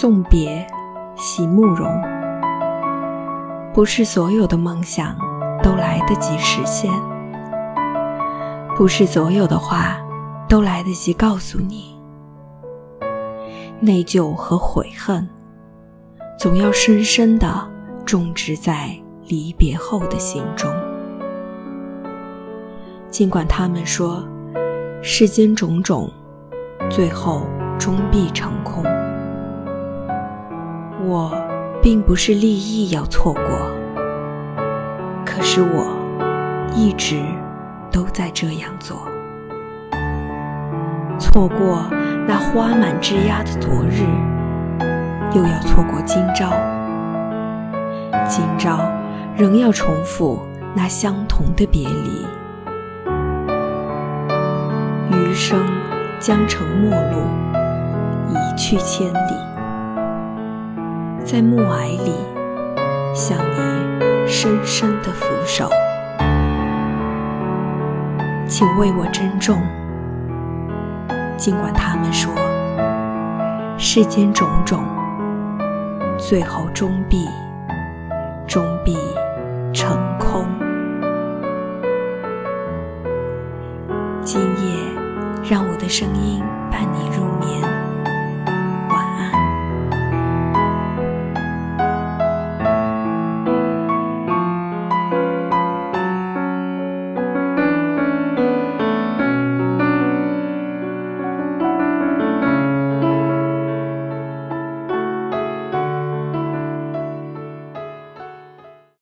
[0.00, 0.66] 送别，
[1.14, 1.86] 席慕容。
[3.74, 5.14] 不是所有的梦想
[5.62, 6.90] 都来得及实现，
[8.74, 9.98] 不是所有的话
[10.48, 12.00] 都来得及告诉你。
[13.78, 15.28] 内疚和悔恨，
[16.38, 17.70] 总要深深的
[18.06, 20.72] 种植在离别后的心中。
[23.10, 24.26] 尽管他们说，
[25.02, 26.10] 世间种种，
[26.88, 27.42] 最后
[27.78, 28.82] 终必成空。
[31.10, 31.34] 我
[31.82, 33.42] 并不是立意要错过，
[35.26, 35.96] 可是我
[36.72, 37.20] 一直
[37.90, 38.96] 都在这样做。
[41.18, 41.84] 错过
[42.28, 44.04] 那花满枝桠的昨日，
[45.34, 46.52] 又要错过今朝。
[48.28, 48.78] 今朝
[49.36, 50.40] 仍要重复
[50.76, 52.24] 那相同的别离。
[55.10, 55.58] 余生
[56.20, 57.18] 将成陌路，
[58.28, 59.49] 一去千里，
[61.30, 62.12] 在暮霭里
[63.14, 65.70] 向你深深的俯首，
[68.48, 69.62] 请为我珍重。
[71.36, 72.34] 尽管他们说
[73.78, 74.84] 世间种种，
[76.18, 77.28] 最后终必
[78.48, 78.98] 终必
[79.72, 80.44] 成空。
[84.24, 84.90] 今夜。
[85.42, 87.79] 让我的声音伴你入眠。